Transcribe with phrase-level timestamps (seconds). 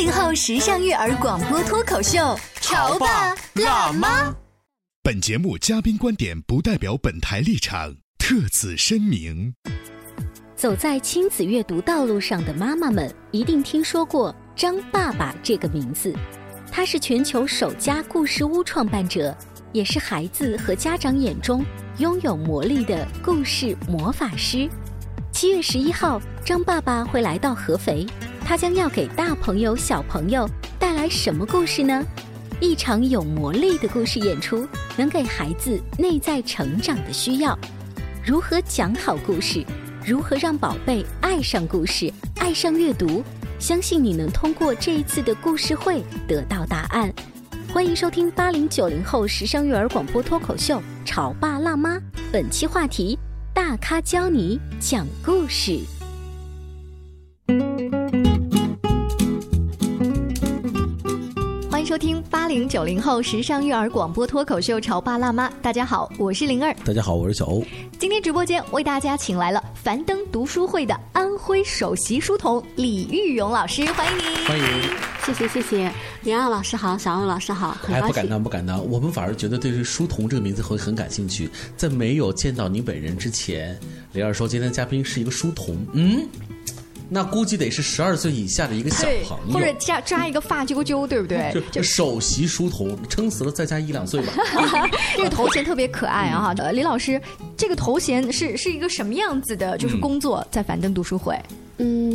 [0.00, 4.34] 八零后时尚育儿广播脱口秀，潮爸辣妈。
[5.02, 9.54] 本节目嘉宾观点不代表本台立场，特此声明。
[10.56, 16.14] 走在亲子阅读道路上的妈妈们，一定听说过张爸爸这个名字。
[16.72, 19.36] 他是全球首家故事屋创办者，
[19.70, 21.62] 也是孩子和家长眼中
[21.98, 24.66] 拥有魔力的故事魔法师。
[25.30, 28.06] 七月十一号，张爸爸会来到合肥，
[28.50, 30.44] 他将要给大朋友、小朋友
[30.76, 32.04] 带来什么故事呢？
[32.60, 37.56] 一场有魔力的故事演出，能给孩子内在成长的需要。
[38.26, 39.64] 如何讲好故事？
[40.04, 43.22] 如何让宝贝爱上故事、爱上阅读？
[43.60, 47.08] 相信你能通过这一次的故事会得到答案。
[47.72, 51.96] 欢迎收听八零九零后时尚育儿广播脱口秀《潮爸辣妈》，
[52.32, 53.16] 本期话题：
[53.54, 55.78] 大咖教你讲故事。
[61.90, 65.48] 收听八零九零后时尚育儿广播脱口秀《潮爸辣妈》。
[65.60, 66.72] 大家好，我是灵儿。
[66.84, 67.64] 大家好，我是小欧。
[67.98, 74.46] 今天直播间为大家请来了樊登读书会的安徽首席书童李玉勇老师，欢迎您。
[74.46, 74.64] 欢迎，
[75.26, 75.92] 谢谢谢谢，
[76.22, 81.50] 灵儿老师好，小欧老师好，哎，不敢当不敢当，我们反而觉得对这书童这个名字会很感兴趣。
[81.76, 83.76] 在没有见到您本人之前，
[84.12, 86.24] 灵儿说今天的嘉宾是一个书童，嗯。
[87.12, 91.52] 那估计得是十二岁以下的一个小朋友，或者扎扎一个发揪揪，对不对？
[91.72, 94.32] 就首席书童，撑死了再加一两岁吧。
[95.16, 96.54] 这个头衔特别可爱啊！
[96.58, 97.20] 呃，李老师，
[97.56, 99.76] 这个头衔是是一个什么样子的？
[99.76, 101.36] 就是工作在樊登读书会。
[101.50, 101.56] 嗯，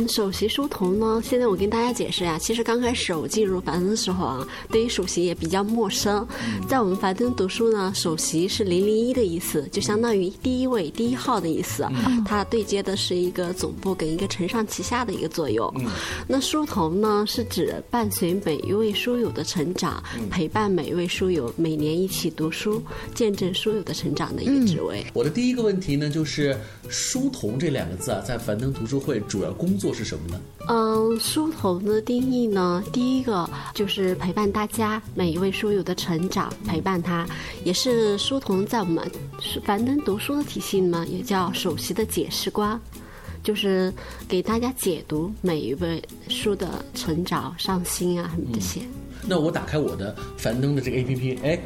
[0.08, 1.20] 首席书童呢？
[1.24, 6.26] 现在我跟大家解释呀，其实刚开始我进入樊登的时候啊，对于首席也比较陌生。
[6.68, 11.86] 在我们樊登读书呢，首席是零零一的意思，就相当于第一位、第一号的意思。
[12.24, 15.72] 它对接的是一个总部跟一个承上启下的一个作用。
[16.28, 22.80] 那书童呢，是指伴随每一位书友的成长，陪伴每一位书友每年一起读书，
[23.14, 25.04] 见证书友的成长的一个职位。
[25.12, 26.56] 我的第一个问题呢，就是
[26.88, 30.40] 书童这两个字啊，在樊登读书会主要工作是什么呢？
[30.68, 37.26] 嗯，书童的定义呢，第一个就是陪伴大家每一位书友的成长，陪伴他，
[37.64, 39.10] 也是书童在我们
[39.64, 42.80] 樊登读书的体系呢，也叫首席的解释官，
[43.42, 43.92] 就是
[44.28, 48.80] 给大家解读每一本书的成长、上新啊什么这些。
[49.28, 51.58] 那我打开我的樊登的这个 APP，哎。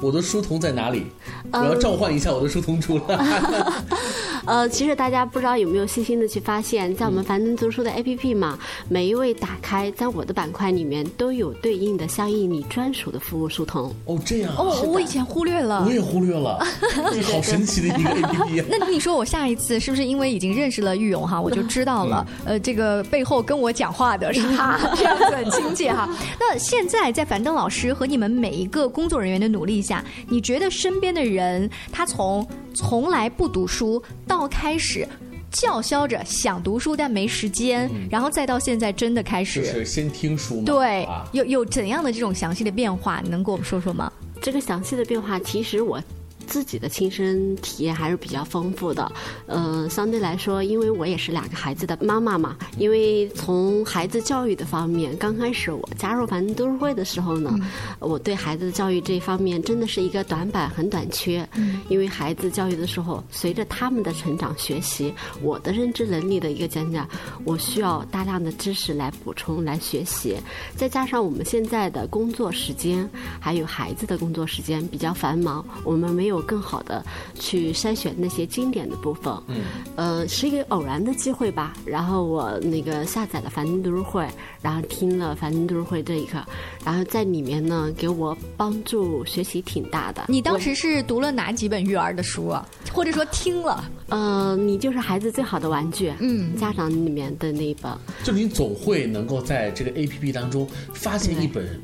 [0.00, 1.06] 我的书童在哪里？
[1.52, 3.18] 我要召唤一下我的书童出来。
[4.46, 8.56] 呃，其实大家不知道有没有细心的去发现，在我们樊登读书的 APP 嘛，
[8.88, 13.92] 每一位打开，在我的板块里面都有对应的相应你专属的服务书童。
[14.04, 14.54] 哦，这样。
[14.56, 15.84] 哦，我以前忽略了。
[15.84, 16.64] 我也忽略了。
[17.24, 18.64] 好神奇的一个 APP。
[18.70, 22.24] 那你说我下一次是不是因为已经认识了玉勇哈，我就知道了？
[22.44, 26.08] 呃，这个背后跟我讲话的是他，这样子很亲切哈。
[26.38, 29.82] 那现在在樊登老师和你们每一个工作人员的努力。
[29.86, 35.06] 下，你觉得身边的人，他从从来不读书到开始
[35.50, 40.64] 叫嚣着想读书但没时间，然后再到现在真的开始，就是先听书嘛？
[40.66, 43.22] 对，有有怎样的这种详细的变化？
[43.30, 44.12] 能给我们说说吗？
[44.42, 46.02] 这个详细的变化，其实我。
[46.46, 49.10] 自己的亲身体验还是比较丰富的，
[49.46, 57.52] 呃，相对来说，因为我也是两个孩子的妈妈嘛，因为从孩子教育的方面，刚开始我加入樊登读书会的时候呢，
[57.98, 61.46] 我对孩子的教育这一方面真的是一个短板，很短缺。
[61.88, 65.12] 因为孩子教育的时候，随着他们的成长学习，
[65.42, 67.08] 我的认知能力的一个增长，
[67.44, 70.36] 我需要大量的知识来补充来学习，
[70.76, 73.08] 再加上我们现在的工作时间，
[73.40, 76.35] 还有孩子的工作时间比较繁忙，我们没有。
[76.36, 77.04] 有更好的
[77.38, 79.32] 去筛选那些经典的部分。
[79.48, 79.64] 嗯，
[79.96, 81.74] 呃，是一个偶然的机会吧。
[81.84, 84.26] 然后我那个下载了樊登读书会，
[84.62, 86.38] 然后听了樊登读书会这一课，
[86.84, 90.24] 然后在里面呢给我帮助学习挺大的。
[90.28, 92.66] 你当时是读了哪几本育儿的书啊？
[92.92, 93.84] 或者说听了？
[94.08, 96.12] 呃，你就是孩子最好的玩具。
[96.20, 97.92] 嗯，家长里面的那一本。
[98.22, 101.80] 就你总会能够在这个 A P P 当中发现一本，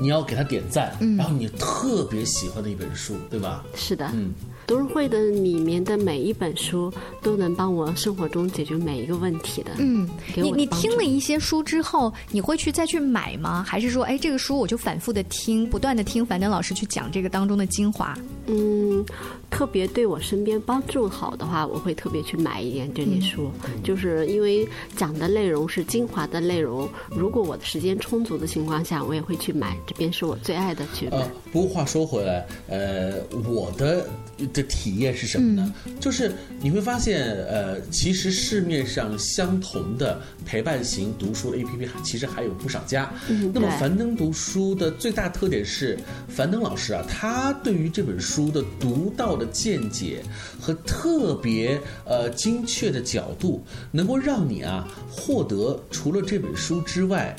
[0.00, 3.64] 你要给他点赞，然后你特别喜欢的一本书，对吧？
[3.74, 4.10] 是的。
[4.12, 4.32] 嗯。
[4.66, 9.72] 读书会的里面的每一本书都能帮我生活中解决每一个问题的。
[9.78, 13.62] 嗯，你你听了一些书之后，你会去再去买吗？
[13.66, 18.16] 还是说，哎，这个书我就反复的听，不断的听樊登老师去讲这个当中的精华？
[18.46, 19.04] 嗯，
[19.50, 23.50] 特别对我身边帮助好的话，我会特别去买一点这些书，
[23.82, 24.66] 就是因为
[24.96, 26.88] 讲的内容是精华的内容。
[27.10, 29.76] 如果我的时间充足的情况下，我也会去买。
[29.86, 31.18] 这边是我最爱的去买。
[31.18, 33.14] 呃，不过话说回来，呃，
[33.46, 34.08] 我的
[34.54, 35.74] 的体验是什么呢？
[36.00, 43.12] 就是你会发现，呃，其实市面上相同的陪伴型读书的 APP 其实还有不少家。
[43.28, 45.98] 嗯那么樊登读书的最大特点是，
[46.28, 50.22] 樊登老师啊，他对于这本书的独到的见解
[50.60, 57.36] 和特别呃精确的角度，能够让你啊获得除了这本书之外。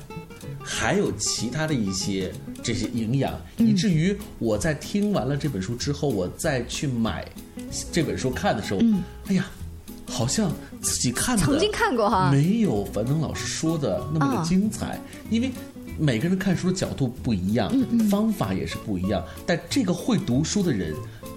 [0.64, 2.32] 还有其他的一些
[2.64, 7.26] 这些营养，以至于我在听完了这本书之后，我再去买
[7.92, 8.80] 这本书看的时候，
[9.28, 9.50] 哎呀，
[10.08, 10.52] 好像
[10.82, 12.32] 自己看的曾经看过哈。
[12.32, 14.42] 没有樊登老师说的那么啊。
[14.42, 15.00] 的精彩，
[15.30, 15.52] 因为。
[15.98, 17.72] 每个人看书的角度不一样，
[18.12, 20.94] 方法也是不一样，但这个会读书的人，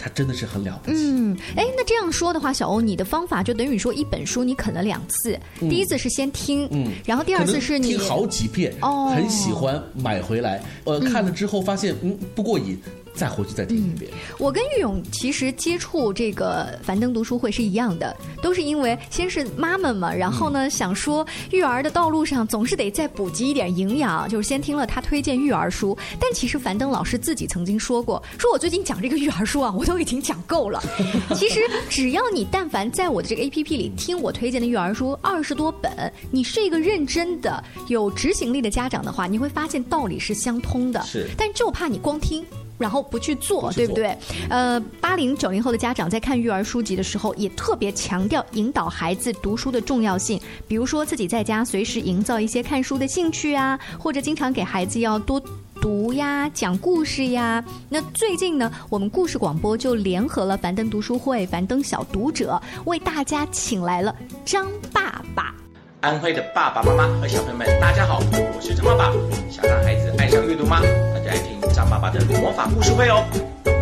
[0.09, 0.97] 他真的是很了不起。
[0.97, 6.93] 嗯，哎，那这样说的话，小欧，你的方法就等于说一本书你啃了两次，第一次是先听，嗯。
[7.05, 9.13] 然后第二次是你听好几遍，哦。
[9.15, 12.79] 很喜欢买回来，呃，看了之后发现嗯不过瘾，
[13.19, 14.11] 再回去再听一遍。
[14.39, 25.99] 我跟玉勇其实接触这个樊登读书会是一样的，都是因为先是妈妈嘛，然后呢、想说育儿的道路上总是得再补给一点营养，就是先听了他推荐育儿书。
[26.21, 30.81] 但其实樊登老师自己曾经说过，说我最近讲这个育儿书啊，我都已经讲够了。
[31.35, 35.91] 其实只要你但凡在我的这个 A P P 里听我推荐的育儿书二十多本，
[36.31, 41.03] 你是一个认真的、有执行力的家长的话，你会发现道理是相通的。
[41.03, 42.45] 是但就怕你光听。
[42.79, 44.17] 然后不去做，对不对？
[44.49, 50.41] 呃，八零九零后的家长在看育儿书籍的时候，也特别强调引导孩子读书的重要性。
[50.67, 55.43] 比如说，自己在家随时营造一些看书的兴趣啊，或者经常给孩子要多。
[55.81, 57.65] 读呀，讲故事呀。
[57.89, 64.13] 那最近呢，我们故事广播就联合了樊登读书会、樊登小读者，为大家请来了
[64.45, 65.55] 张爸爸。
[66.01, 69.13] 安徽的爸爸妈妈和小朋友们，大家好，我是张爸爸。
[69.51, 70.81] 想让孩子爱上阅读吗？
[70.81, 73.25] 大家来听张爸爸的魔法故事会哦。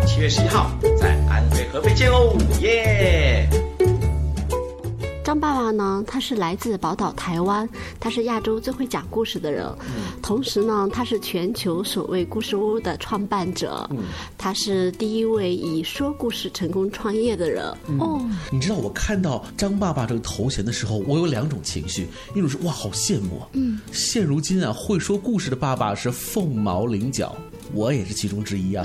[0.07, 3.47] 七月十一号在安徽合肥见哦，耶！
[5.27, 7.67] 张爸爸呢，他是来自宝岛台湾，
[7.99, 9.69] 他是亚洲最会讲故事的人，
[10.23, 13.89] 同时呢，他是全球首位故事屋的创办者，
[14.37, 17.65] 他是第一位以说故事成功创业的人。
[17.99, 27.35] 哦，你知道我看到张爸爸这个头衔的时候，我有两种情绪，一种是哇好羡慕啊，嗯，现如今啊会说故事的爸爸是凤毛麟角，
[27.73, 28.83] 我也是其中之一啊。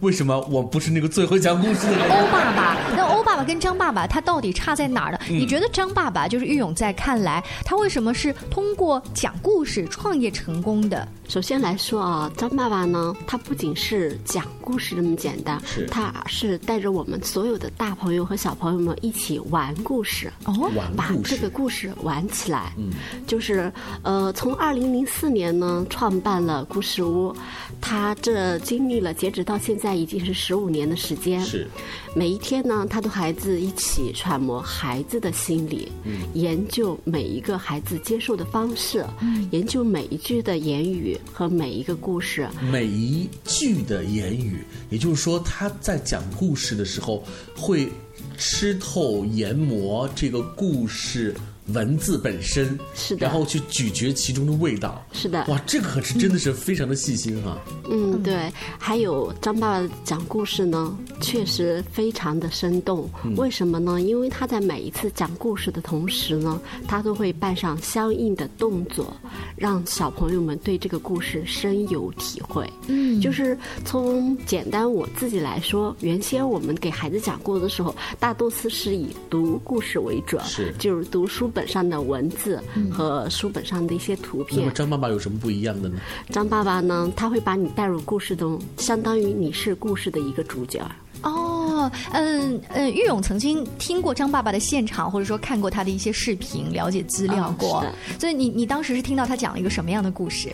[0.00, 2.10] 为什么我不是那个最会讲故事的人？
[2.10, 5.18] 欧爸爸，那欧爸爸跟张爸爸他到底差在哪儿呢？
[5.28, 11.06] 你觉得张爸爸就是玉勇在看来，他为什么是通过讲故事创业成功的？
[11.28, 15.86] 首先来说啊，张爸爸呢，他不仅是讲故事这么简单，是。
[15.86, 20.32] 他是带着我们所有的大朋友和小朋友们一起玩故事。
[20.44, 22.90] 哦，把这个故事玩起来，嗯，
[23.26, 23.70] 就是
[24.02, 27.34] 呃，从二零零四年呢创办了故事屋，
[27.80, 31.68] 他这经历了截止到现在已经是十五年的时间，是
[32.14, 35.88] 每一天呢，他都孩子一起揣摩孩子的心理，
[36.34, 39.04] 研究每一个孩子接受的方式，
[39.50, 47.24] 研究每一句的言语和每一个故事，每一句的言语，也就是说他在讲故事的时候
[47.56, 47.88] 会
[48.36, 51.34] 吃透研磨这个故事
[51.68, 55.04] 文字本身，是的然后去咀嚼其中的味道。
[55.12, 57.56] 是的，哇，这个可是真的是非常的细心哈、
[57.88, 63.08] 嗯，对，还有张爸爸讲故事呢，确实非常的生动。
[63.36, 64.00] 为什么呢？
[64.00, 69.16] 因为他在每一次讲故事的同时呢，他都会伴上相应的动作，
[69.56, 72.68] 让小朋友们对这个故事深有体会。
[72.88, 84.60] 嗯，就是从简单我自己来说，原先我们给孩子讲故事的时候，大多数是以读故事为准，是就是读书本上的文字和书本上的一些图片。
[84.60, 85.96] 那么张爸爸有什么不一样的呢？
[86.30, 90.80] 张爸爸呢，他会把你带入故事中，相当于你是故事的一个主角。
[91.22, 97.84] 哦，哦，嗯嗯，玉勇曾经听过张爸爸的现场，或者说看过他的一些视频，了解资料过。
[98.18, 100.52] 所以你你当时是听到他讲了一个什么样的故事？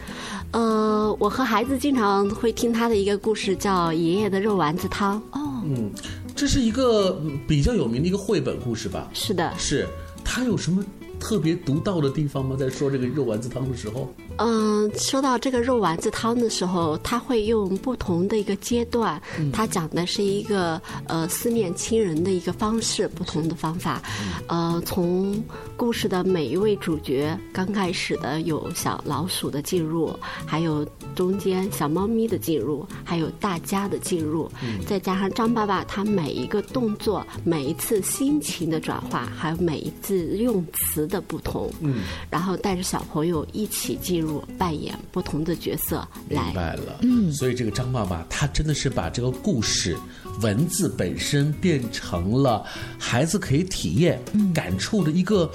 [0.53, 5.21] 呃，我和孩子经常会听他的一个故事，叫《爷爷的肉丸子汤》。
[5.39, 5.91] 哦，嗯，
[6.35, 9.09] 这是一个比较有名的一个绘本故事吧？
[9.13, 9.87] 是的，是。
[10.31, 10.85] 他有什么
[11.21, 12.57] 特别独到的地方吗？
[12.59, 14.09] 在说这个肉丸子汤的时候？
[14.39, 19.21] 嗯，说到这个肉丸子汤的时候，他会用不同的一个阶段，
[19.53, 24.01] 他讲的是一个呃思念亲人的一个方式，不同的方法。
[24.47, 25.43] 呃，从
[25.77, 34.49] 故事的每一位主角，刚开始的有小老鼠的进入，还有中间小猫咪的进入，还有大家的进入，
[34.87, 44.45] 再加上张爸爸他每一个动作、每一次心情的转化，还有每一次用词的不同，嗯，然后带着小朋友一起进入。
[44.59, 46.99] 扮演不同的角色，明白了。
[47.03, 49.97] 嗯，所以这个张爸爸他真的是把这个故事
[50.43, 52.65] 文字本身变成了
[52.99, 54.21] 孩子可以体验、
[54.55, 55.51] 感触的一个，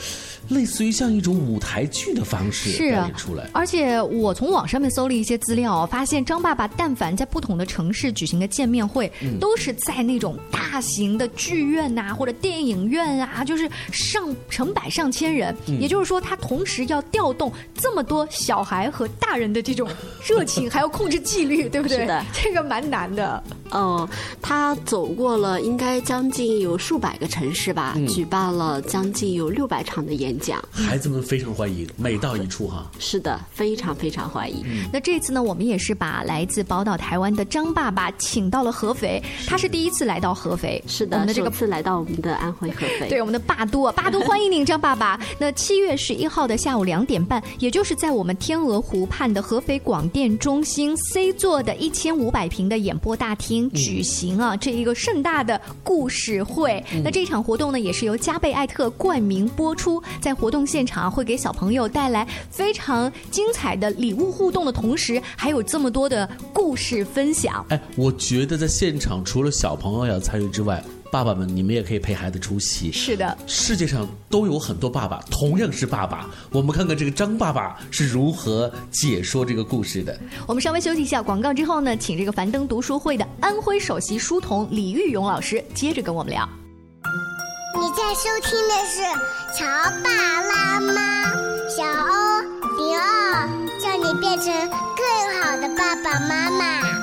[0.50, 3.48] 类似于像一种舞台剧的方式表演出来。
[3.54, 15.56] 而且我从网上面搜了一些资料，发现张爸爸但凡在不同的城市举行的见面会，都是在那种大型的剧院呐，或者电影院啊，就是上成百上千人。
[15.80, 18.64] 也就是说，他同时要调动这么多小。
[18.64, 19.90] 孩和大人的这种
[20.26, 21.98] 热情，还要控制纪律，对不对？
[21.98, 23.44] 是的，这个蛮难的。
[23.74, 24.08] 嗯，
[24.42, 32.86] 他走过了应该将近有数百个城市吧，举办了将近有六百场的演讲，孩子们非常欢迎，每到一处哈。
[33.00, 34.64] 是的，非常非常欢迎。
[34.92, 45.20] 那这次呢，我们也是把来自宝岛台湾的张爸爸请到了合肥，他是第一次来到合肥，是的，我们的这个次来到我们的安徽合肥，对我们的霸都，霸都欢迎您，张爸爸。
[45.40, 54.38] 那七月十一号的下午两点半，也就是在我们天鹅湖畔的合肥广电中心 C 座的一千五百平的演播大厅举行。
[54.38, 60.02] 啊，这一个盛大的故事会，那这场活动呢，也是由加贝艾特冠名播出。
[60.22, 67.66] 在活动现场，会给小朋友带来非常精彩的礼物互动的同时，还有这么多的故事分享。
[67.68, 70.82] 哎，我觉得在现场除了小朋友要参与之外。
[71.14, 72.92] 爸爸们，你们也可以陪孩子出席。
[72.92, 76.28] 是的，世界上都有很多爸爸，同样是爸爸。
[76.52, 80.20] 我们看看这个张爸爸是如何解说这个故事的。
[80.48, 86.50] 我们稍微休息一下广告之后呢，请这个樊登读书会的安徽首席书童李玉勇老师接着跟我们聊。
[87.76, 89.02] 你在收听的是
[89.56, 89.66] 《乔
[90.04, 90.10] 爸
[90.42, 91.32] 拉妈》，
[91.70, 92.42] 小欧
[92.80, 93.48] 零二，
[93.80, 94.52] 叫你变成
[94.98, 97.03] 更好的爸爸妈妈。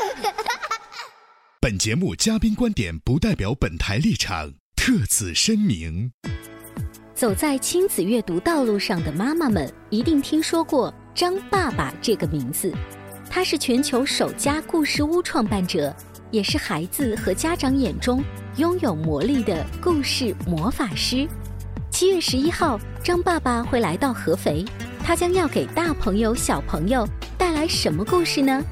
[1.63, 6.11] 本节目嘉宾观点不代表本台立场，特此声明。
[7.13, 12.73] 走在亲子阅读道路上的妈妈们一定听说过张爸爸这个名字，
[13.29, 15.95] 他是全球首家故事屋创办者，
[16.31, 18.23] 也是孩子和家长眼中
[18.57, 21.27] 拥有魔力的故事魔法师。
[21.91, 24.65] 七月十一号，张爸爸会来到合肥，
[25.03, 28.63] 他将要给大朋友小朋友带来什么故事呢？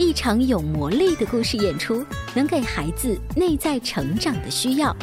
[0.00, 2.02] 一场有魔力的故事演出，
[2.34, 4.96] 能给孩子内在成长的需要。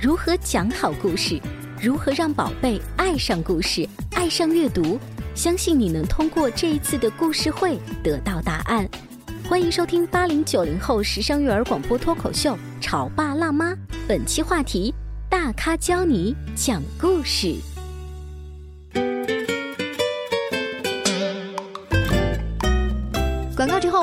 [0.00, 1.40] 如何讲好故事？
[1.82, 4.96] 如何让宝贝爱上故事、爱上阅读？
[5.34, 8.88] 相信你能通过这一次的故事会得到答案。
[9.48, 13.72] 欢迎收听八零九零后时尚育儿广播脱口秀《潮爸辣妈》，
[14.06, 14.94] 本期话题：
[15.28, 17.56] 大咖教你讲故事。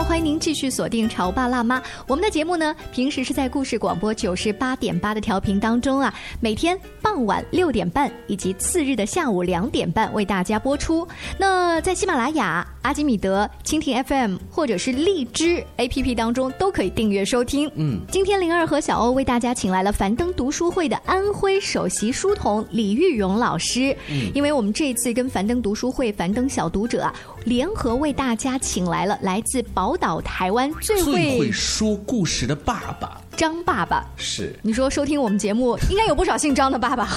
[0.08, 1.80] 欢迎您继续锁定《潮爸辣妈》。
[2.08, 11.06] 我们的节目呢，平时是在故事广播九十八点八的调频当中啊，每天傍晚六点半以及次日的下午两点半为大家播出。
[11.40, 12.66] 那在喜马拉雅。
[12.86, 17.68] 阿基米德、蜻蜓 FM 或者是荔枝 APP 当中都可以订阅收听。
[17.74, 23.92] 嗯，今天灵儿和小欧为大家请来了樊登读书会的安徽首席书童李玉荣老师。
[24.12, 27.12] 嗯因为我们这一次跟樊登读书会、樊登小读者啊
[27.46, 34.06] 联合为大家请来了来自宝岛台湾最会说故事的爸爸张爸爸。
[34.18, 34.58] 是。
[34.62, 37.06] 你说收听我们节目，应该有不少姓张的爸爸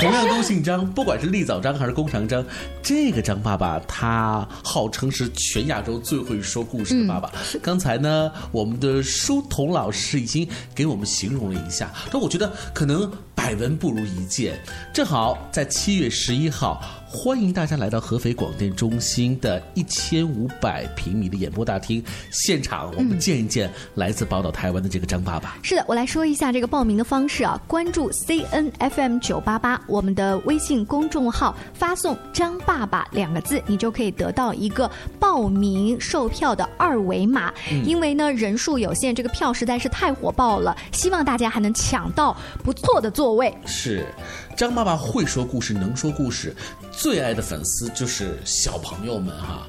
[0.00, 2.44] 同样都姓张，不管是立早张还是弓长张，
[2.82, 7.32] 这个张爸爸他号称是全亚洲最会说故事的爸爸。
[7.62, 14.58] 刚才呢，我们的书童老师已经给我们形容了一下，但我觉得可能百闻不如一见。
[14.92, 16.82] 正好在七月十一号，
[17.14, 22.02] 欢迎大家来到合肥广电中心的一千五百平米的演播大厅
[22.32, 25.56] 现场，我们见一见来自宝岛台湾的这个张爸爸。
[25.62, 34.90] 是的，我来说一下这个报名的方式啊，关注 CNFM 九八八我们的微信公众号，发送“张爸爸”两个字，你就可以得到一个
[35.20, 37.54] 报名售票的二维码。
[37.70, 43.56] 嗯因为呢人数有限，这个票实在是太火爆了，希望大家还能抢到不错的座位。
[43.64, 44.04] 是，
[44.56, 46.54] 张爸爸会说故事，能说故事，
[47.04, 49.68] 最爱的粉丝就是小朋友们哈。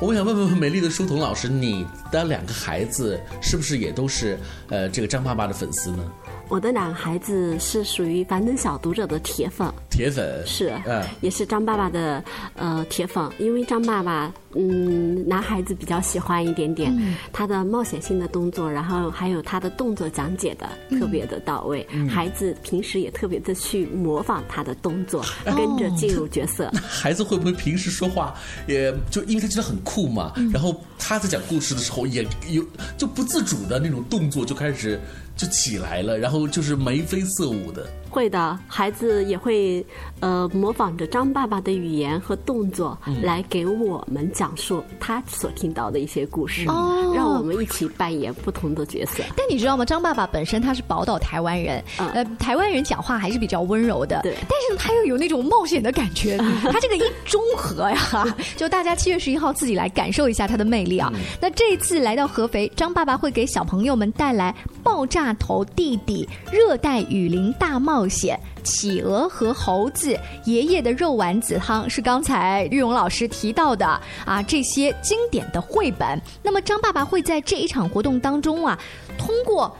[0.00, 6.12] 我想问问美丽的书童老师，你的两个孩子是不是也都是呃这个张爸爸的粉丝呢？
[6.50, 10.44] 我的两个孩子是属于樊登小读者的铁粉，铁粉？
[10.44, 11.00] 是，嗯。
[11.20, 12.22] 也是张爸爸的
[12.56, 17.14] 呃铁粉，因为张爸爸嗯男孩子比较喜欢一点点，嗯。
[17.32, 22.08] 他的冒险性的动作，然后还有他的动作讲解的特别的到位，嗯。
[22.08, 26.68] 孩子平时也特别的去模仿他的动作，跟着进入角色。
[26.82, 28.34] 孩子会不会平时说话，
[28.66, 32.64] 也就因为他觉得很酷嘛，然后他在讲故事的时候也有
[32.98, 34.98] 就不自主的那种动作就开始
[35.40, 37.86] 就起来了，然后就是眉飞色舞的。
[38.10, 39.86] 会的，孩子也会
[40.18, 49.22] 呃模仿着张爸爸的语言和动作、嗯来给我们讲述他所听到的一些故事，哦让我们一起扮演不同的角色。
[49.36, 49.84] 但你知道吗？
[49.84, 54.34] 张爸爸本身他是宝岛台湾人，呃，台湾人讲话还是比较温柔的，对。
[54.42, 56.36] 但是，他又有那种冒险的感觉，
[56.72, 57.96] 他这个一中和呀，
[58.56, 61.12] 就大家七月十一号自己来感受一下他的魅力啊。
[61.40, 68.38] 那这一次来到合肥，张爸爸会给小朋友们带来《爆炸头弟弟》《热带雨林大冒险》。
[68.62, 73.86] 企鹅和猴子，爷爷的肉丸子汤是刚才玉荣老师提到的
[74.26, 76.20] 啊，这些经典的绘本。
[76.42, 78.78] 那么张爸爸会在这一场活动当中啊，
[79.16, 79.74] 通过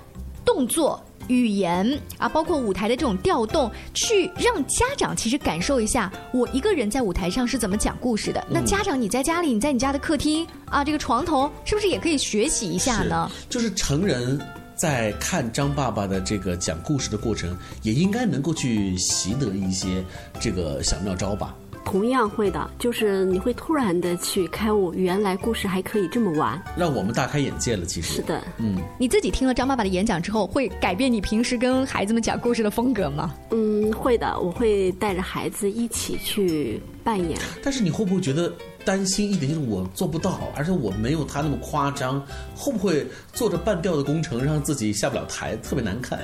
[0.44, 1.00] 动作。
[1.28, 8.44] 语言啊，包括舞台的这种调动，去让家长其实感受一下，我一个人在舞台上是怎么讲故事的。
[8.50, 13.30] 那家长你在家里，你在你家的客厅啊，这个床头，是不是也可以学习一下呢？
[13.48, 14.40] 就是成人
[14.80, 20.02] 在看张爸爸的这个讲故事的过程，也应该能够去习得一些
[20.40, 21.54] 这个小妙招吧。
[21.90, 26.62] 同样会的，就是你会突然的去开悟，原来故事还可以这么玩。
[26.76, 27.84] 让我们大开眼界了。
[27.84, 33.34] 其实是的，嗯，你自己听了张爸爸的演讲之后，会改变你平时跟孩子们讲故事的风格吗？
[33.50, 37.36] 嗯，会的，我会带着孩子一起去扮演。
[37.60, 38.52] 但是你会不会觉得
[38.84, 42.24] 担心一点，就是我做不到，而且我没有他那么夸张，
[42.54, 46.20] 会不会做着半吊的工程，让自己下不了台，特别难看？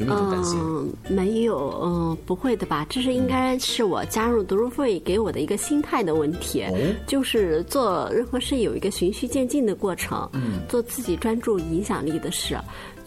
[0.00, 0.58] 有没有这种担心？
[0.60, 2.84] 嗯，没有，嗯，不会的吧？
[2.88, 12.58] 这是应该是我加入读书会给我的一个心态的问题，哦就是做任何事有一个循序渐进的过程，嗯做自己专注影响力的事。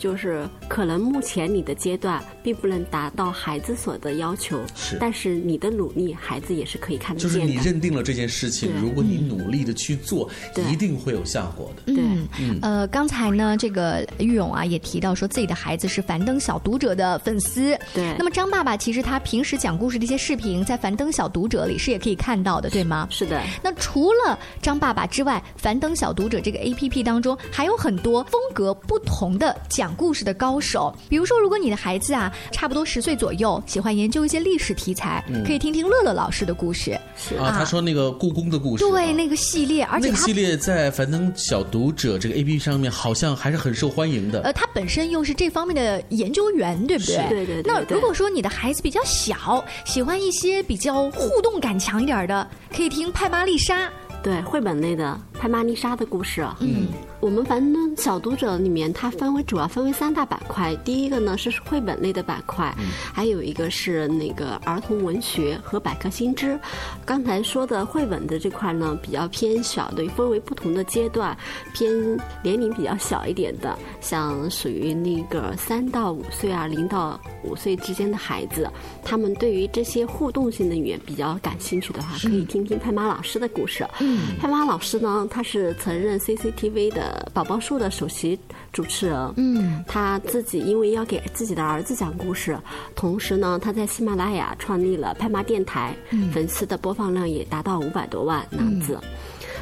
[0.04, 7.40] 就是可能目前你的阶段并不能达到孩子所的要求，是但是你的努力，孩子也是可以看得就是。
[7.40, 10.30] 你认定了这件事情，如果你努力的去做，
[10.70, 11.94] 一定会有效果的。
[11.94, 12.04] 对
[12.38, 17.74] 嗯呃，刚才呢，这个玉勇啊也提到说自己的孩子是樊登小读者的粉丝。
[17.94, 23.08] 对那么张爸爸其实他平时讲故事的一些视频，在樊登小读者里是也可以看到的，对吗？
[23.10, 23.42] 是的。
[23.64, 30.94] 那除了张爸爸之外，樊登小读者这个 A P P 当中还有很多风格不同的讲故事的高手。
[31.10, 37.00] 比如说，如果你的孩子啊差不多十岁左右，喜欢研究一些历史题材，嗯可以听听乐乐老师的故事。
[37.16, 44.42] 是啊，他说那个故宫的故事，对那个系列，而且他那个系列在樊登小读者这个 A P P 上面好像还是很受欢迎的。
[44.42, 47.16] 呃，他本身又是这方面的研究员，对不对？
[47.16, 53.90] 是对对对那如果说你的孩子比较小，喜欢一些比较互动感强一点的，可以听派玛丽莎。
[54.22, 56.42] 对绘本类的拍玛丽莎的故事。
[56.62, 56.88] 嗯，
[57.20, 60.74] 我们反正小读者里面，它分为主要分为三大板块。
[60.86, 62.74] 第一个呢是绘本类的板块，
[63.14, 66.58] 还有一个是那个儿童文学和百科新知。
[67.04, 71.38] 刚才说的绘本的这块呢，比较偏小的，分为不同的阶段，
[71.74, 71.92] 偏
[72.42, 78.72] 年龄比较小一点的，像属于那个三到五岁啊，零到五岁之间的孩子，
[79.04, 83.86] 他们对于这些互动性的语言比较感兴趣的话，可以听听派妈老师的故事。
[84.00, 88.40] 嗯，派妈老师呢，他是曾任 CCTV 的宝宝树的首席
[88.72, 89.34] 主持人。
[89.36, 92.56] 嗯，他自己因为要给自己的儿子讲故事，
[92.96, 99.00] 同时呢，他在喜马拉雅创立了拍妈电台，嗯粉丝的播放量也达到五百多万那样子。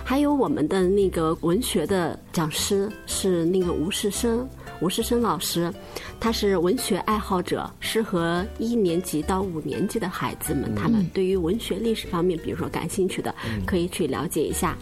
[0.04, 4.46] 还有我们的那个文学的讲师是那个吴世生，
[4.82, 5.72] 吴世生老师，
[6.20, 13.34] 他是文学爱好者，适合一年级到五年级的孩子们，他们对于文学历史方面，比如说感兴趣的，
[13.66, 14.76] 可以去了解一下。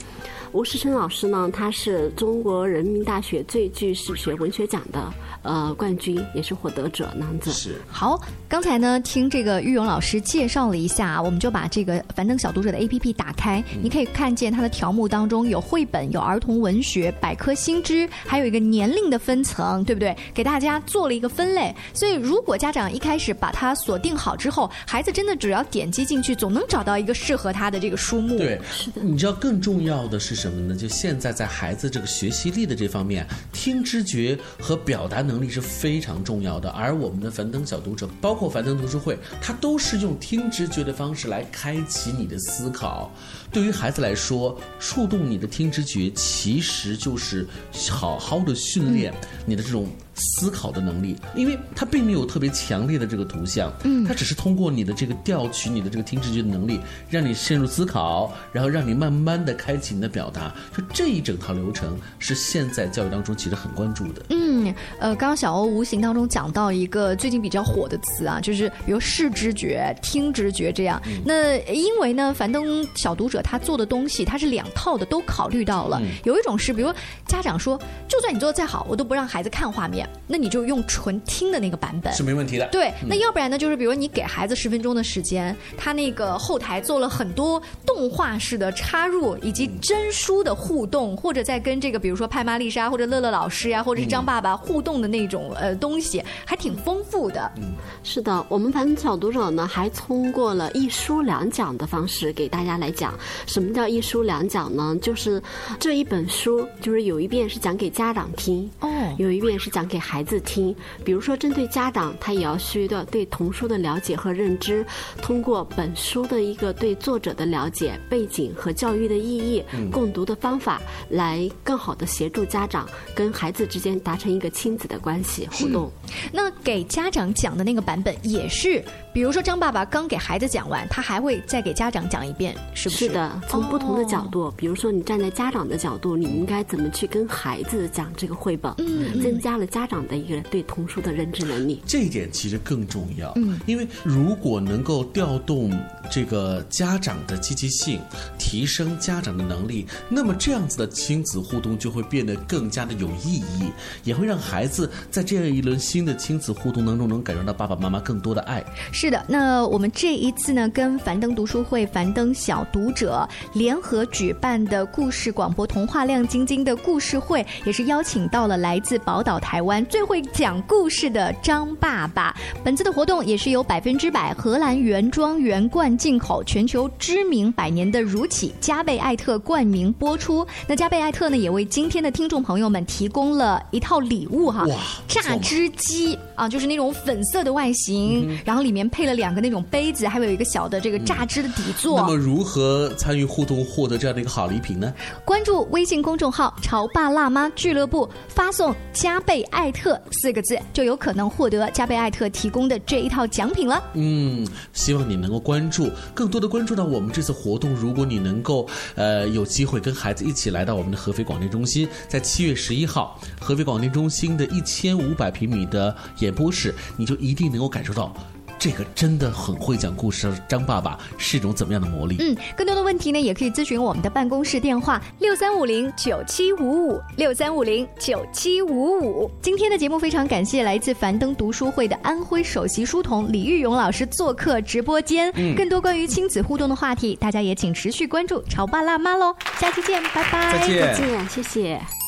[0.52, 7.52] 吴世春老师呢，他是中国人民大学最具史学文学奖的呃冠军，也是获得者那样子。
[7.52, 20.18] 是好，刚才呢听这个玉勇老师介绍了一下，我们就把这个樊登小读者的 APP 打开，你可以看见它的条目当中有绘本、有儿童文学、百科新知，还有一个年龄的分层，对不对？
[20.34, 21.74] 给大家做了一个分类。
[21.94, 28.36] 所以如果家长一开始把它锁定好之后，孩子真的只要点击进去，总能找到一个适合他的这个书目。
[28.40, 29.02] 对，是的。
[29.04, 30.76] 你知道更重要的是什么呢？
[30.76, 36.70] 就现在在孩子这个学习力的这方面，听知觉和表达能力是非常重要的。
[36.70, 43.12] 而我们的樊登小读者，包括樊登读书会，它都是用听知觉的方式来开启你的思考。
[43.52, 47.46] 对于孩子来说，触动你的听知觉，其实就是
[47.90, 49.14] 好好的训练
[49.46, 56.80] 你的这种思考的能力，因为它并没有特别强烈的这个图像，嗯，它只是通过你的这个调取你的这个听知觉的能力，
[57.10, 60.54] 让你陷入思考，然后让你慢慢的开启你的表达。
[60.76, 64.26] 就这一整套流程是现在教育当中其实很关注的。
[64.30, 71.02] 嗯，呃，刚刚小欧无形当中讲到一个最近比较火的词啊，就是比如视知觉、听知觉这样。
[71.24, 76.02] 那因为呢，樊登小读者他做的东西，他是两套的都考虑到了。
[76.26, 76.92] 有一种是，比如
[77.28, 82.68] 家长说，就算你做的再好，我都不让孩子看画面，那你就用纯听的那个版本是没问题的。
[82.72, 97.52] 对，那要不然呢，就是比如你给孩子十分钟的时间，他那个后台做了很多动画式的插入，以及真书的互动，或者在跟这个比如说派妈丽莎或者乐乐老师呀，或者是张爸爸互动的那种呃东西，还挺丰富的。
[97.58, 103.14] 嗯，是的，我们樊登小读者呢，还通过了一书两讲的方式给大家来讲，
[103.46, 104.98] 什么叫一书两讲呢？
[105.02, 105.42] 就是
[105.80, 110.76] 这一本书，就是有一遍是讲给家长听，哦，有一遍是讲给孩子听。
[111.04, 114.86] 比如说，针对家长，他也要需要对童书的了解和认知，
[115.22, 125.92] 通过本书的一个对作者的了解、背景和教育的意义、共读的方法，来更好的协助家长跟孩子之间达成一个亲子的关系互动。
[126.32, 128.84] 那给家长讲的那个版本也是，
[129.14, 133.08] 比如说张爸爸刚给孩子讲完，他还会再给家长讲一遍，是不是？
[133.08, 138.74] 是的，从不同的角度，比如说你站在家长的角度，你应该怎么去跟孩子讲这个绘本？
[138.78, 141.82] 嗯，增加了家长的一个对童书的认知能力。
[141.86, 145.72] 这一点其实更重要，嗯，因为如果能够调动
[146.10, 148.00] 这个家长的积极性，
[148.38, 153.72] 提升家长的能力，那么这样子的亲子互动就会变得更加的有意义，
[154.04, 158.64] 也会让孩子在这样一轮新的亲子互动当中，能感受到爸爸妈妈更多的爱。
[158.92, 172.36] 是的，那我们这一次呢，跟樊登读书会、樊登小读者联合举办的故事广播童话亮晶晶的故事会，也是邀请到了来自宝岛台湾最会讲故事的张爸爸。
[172.64, 180.46] 本次的活动也是由百分之百荷兰原装原罐进口、全球知名百年的乳企加贝艾特冠名播出。
[180.68, 184.66] 那加贝艾特呢，也为今天的听众朋友们提供了一套礼物哈，
[185.08, 192.00] 榨汁机啊，就是那种粉色的外形，然后里面配了两个那种杯子，还有一个小的这个榨汁的底座。
[192.00, 194.94] 那么如何参与互动获得这样的一个好礼品呢？
[195.26, 203.84] 关注微信公众号“潮爸辣妈俱乐部”，发送“加倍艾特”四个字，就有可能获得加倍艾特提供的这一套奖品了。
[203.96, 207.76] 嗯，希望你能够关注，更多的关注到我们这次活动。
[207.76, 218.14] 如果你能够呃有机会跟孩子一起来到我们的合肥广电中心，在七月十一号合肥广电中心的一千五百平米的演播室，你就一定能够感受到。
[218.58, 222.18] 这个真的很会讲故事，张爸爸是一种怎么样的魔力？
[222.20, 229.32] 嗯，更多的问题呢，也可以咨询我们的办公室电话六三五零九七五五六三五零九七五五。
[229.42, 235.32] 今天的节目非常感谢来自樊登读书会的安徽首席书童李玉勇老师做客直播间。
[235.36, 239.34] 嗯更多关于亲子互动的话题，大家也请持续关注潮爸辣妈喽。
[239.58, 240.60] 下期见，拜拜。
[240.60, 241.99] 再见再见，谢谢。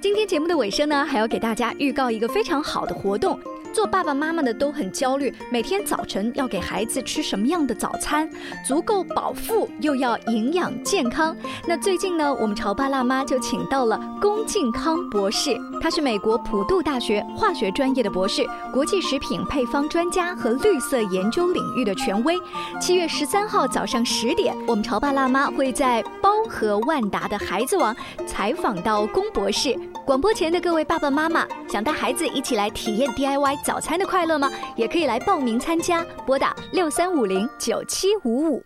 [0.00, 3.36] 今天节目的尾声呢，还要给大家预告一个非常好的活动。
[3.72, 8.28] 做爸爸妈妈的都很焦虑，每天早晨要给孩子吃什么样的早餐，
[8.66, 11.36] 足够饱腹又要营养健康。
[11.66, 22.34] 那最近呢，我们潮爸辣妈就请到了龚敬康博士，他是美国普渡大学化学专业的博士，国际食品配方专家和绿色研究领域的权威。
[22.80, 27.94] 七月十三号早上十点，我们潮爸辣妈会在包和万达的孩子王
[28.26, 29.78] 采访到龚博士。
[30.08, 34.50] 广播前的各位爸爸妈妈，想带孩子一起来体验 DIY 早餐的快乐吗？
[34.74, 38.64] 也可以来报名参加，拨打六三五零九七五五。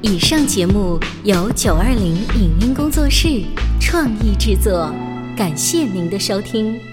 [0.00, 3.42] 以上节目由九二零影音工作室
[3.78, 4.90] 创意制作，
[5.36, 6.89] 感谢您的收听。